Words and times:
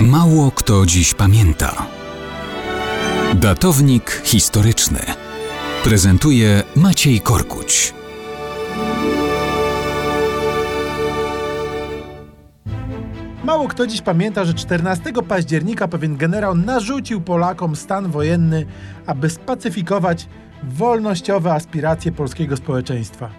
Mało 0.00 0.50
kto 0.50 0.86
dziś 0.86 1.14
pamięta. 1.14 1.86
Datownik 3.34 4.22
historyczny 4.24 4.98
prezentuje 5.84 6.62
Maciej 6.76 7.20
Korkuć. 7.20 7.94
Mało 13.44 13.68
kto 13.68 13.86
dziś 13.86 14.02
pamięta, 14.02 14.44
że 14.44 14.54
14 14.54 15.12
października 15.28 15.88
pewien 15.88 16.16
generał 16.16 16.54
narzucił 16.54 17.20
Polakom 17.20 17.76
stan 17.76 18.10
wojenny, 18.10 18.66
aby 19.06 19.30
spacyfikować 19.30 20.28
wolnościowe 20.62 21.52
aspiracje 21.52 22.12
polskiego 22.12 22.56
społeczeństwa. 22.56 23.30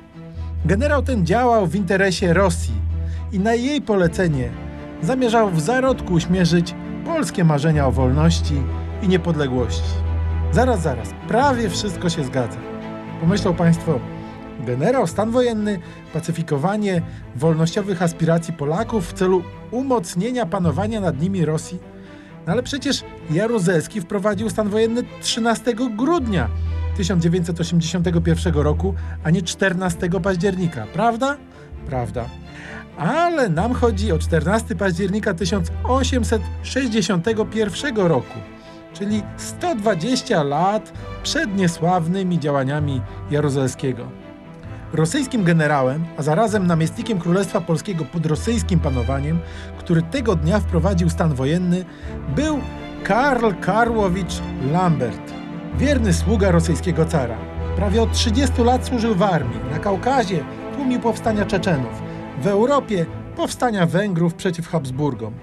Generał 0.65 1.03
ten 1.03 1.25
działał 1.25 1.67
w 1.67 1.75
interesie 1.75 2.33
Rosji 2.33 2.73
i 3.31 3.39
na 3.39 3.53
jej 3.53 3.81
polecenie 3.81 4.66
zamierzał 5.01 5.49
w 5.49 5.61
zarodku 5.61 6.13
uśmierzyć 6.13 6.75
polskie 7.05 7.43
marzenia 7.43 7.87
o 7.87 7.91
wolności 7.91 8.55
i 9.01 9.07
niepodległości. 9.07 10.07
Zaraz, 10.51 10.81
zaraz, 10.81 11.09
prawie 11.27 11.69
wszystko 11.69 12.09
się 12.09 12.23
zgadza. 12.23 12.57
Pomyślą 13.21 13.53
Państwo, 13.53 13.99
generał, 14.59 15.07
stan 15.07 15.31
wojenny, 15.31 15.79
pacyfikowanie 16.13 17.01
wolnościowych 17.35 18.01
aspiracji 18.01 18.53
Polaków 18.53 19.07
w 19.09 19.13
celu 19.13 19.43
umocnienia 19.71 20.45
panowania 20.45 21.01
nad 21.01 21.21
nimi 21.21 21.45
Rosji. 21.45 21.79
No 22.47 22.53
ale 22.53 22.63
przecież 22.63 23.03
Jaruzelski 23.31 24.01
wprowadził 24.01 24.49
stan 24.49 24.69
wojenny 24.69 25.03
13 25.21 25.73
grudnia 25.97 26.49
1981 26.97 28.53
roku, 28.53 28.93
a 29.23 29.29
nie 29.29 29.41
14 29.41 30.09
października, 30.23 30.85
prawda? 30.93 31.37
Prawda. 31.85 32.25
Ale 32.97 33.49
nam 33.49 33.73
chodzi 33.73 34.11
o 34.11 34.19
14 34.19 34.75
października 34.75 35.33
1861 35.33 37.97
roku, 37.97 38.39
czyli 38.93 39.23
120 39.37 40.43
lat 40.43 40.93
przed 41.23 41.55
niesławnymi 41.55 42.39
działaniami 42.39 43.01
Jaruzelskiego. 43.31 44.07
Rosyjskim 44.93 45.43
generałem, 45.43 46.05
a 46.17 46.21
zarazem 46.21 46.67
namiestnikiem 46.67 47.19
Królestwa 47.19 47.61
Polskiego 47.61 48.05
pod 48.05 48.25
rosyjskim 48.25 48.79
panowaniem, 48.79 49.39
który 49.77 50.01
tego 50.01 50.35
dnia 50.35 50.59
wprowadził 50.59 51.09
stan 51.09 51.33
wojenny, 51.33 51.85
był 52.35 52.59
Karl 53.03 53.51
Karłowicz 53.61 54.41
Lambert, 54.71 55.33
wierny 55.77 56.13
sługa 56.13 56.51
rosyjskiego 56.51 57.05
cara. 57.05 57.37
Prawie 57.75 58.01
od 58.01 58.11
30 58.11 58.63
lat 58.63 58.85
służył 58.85 59.15
w 59.15 59.23
armii, 59.23 59.59
na 59.71 59.79
Kaukazie 59.79 60.43
tłumił 60.75 60.99
powstania 60.99 61.45
Czeczenów, 61.45 62.06
w 62.41 62.47
Europie 62.47 63.05
powstania 63.35 63.85
Węgrów 63.85 64.33
przeciw 64.33 64.67
Habsburgom. 64.67 65.33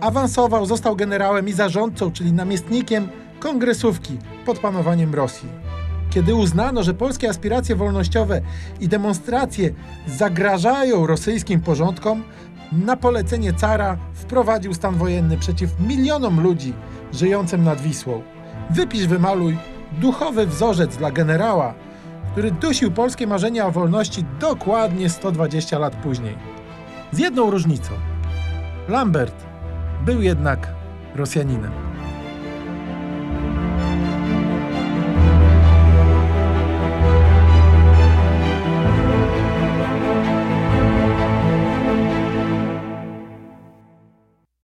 Awansował, 0.00 0.66
został 0.66 0.96
generałem 0.96 1.48
i 1.48 1.52
zarządcą, 1.52 2.12
czyli 2.12 2.32
namiestnikiem 2.32 3.08
kongresówki 3.40 4.18
pod 4.46 4.58
panowaniem 4.58 5.14
Rosji. 5.14 5.48
Kiedy 6.10 6.34
uznano, 6.34 6.82
że 6.82 6.94
polskie 6.94 7.28
aspiracje 7.28 7.76
wolnościowe 7.76 8.40
i 8.80 8.88
demonstracje 8.88 9.70
zagrażają 10.06 11.06
rosyjskim 11.06 11.60
porządkom, 11.60 12.22
na 12.72 12.96
polecenie 12.96 13.52
cara 13.52 13.96
wprowadził 14.14 14.74
stan 14.74 14.94
wojenny 14.94 15.36
przeciw 15.36 15.70
milionom 15.80 16.40
ludzi 16.40 16.72
żyjącym 17.12 17.64
nad 17.64 17.80
Wisłą. 17.80 18.22
Wypisz, 18.70 19.06
wymaluj 19.06 19.58
duchowy 20.00 20.46
wzorzec 20.46 20.96
dla 20.96 21.10
generała, 21.10 21.74
który 22.32 22.50
dusił 22.50 22.90
polskie 22.90 23.26
marzenia 23.26 23.66
o 23.66 23.70
wolności 23.70 24.24
dokładnie 24.40 25.10
120 25.10 25.78
lat 25.78 25.96
później. 25.96 26.38
Z 27.12 27.18
jedną 27.18 27.50
różnicą. 27.50 27.92
Lambert 28.88 29.46
był 30.04 30.22
jednak 30.22 30.68
Rosjaninem. 31.14 31.89